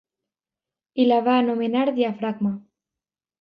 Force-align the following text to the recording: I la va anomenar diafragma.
I 1.03 1.05
la 1.11 1.19
va 1.27 1.35
anomenar 1.41 1.85
diafragma. 2.01 2.55